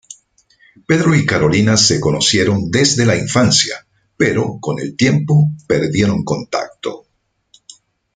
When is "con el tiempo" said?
4.59-5.51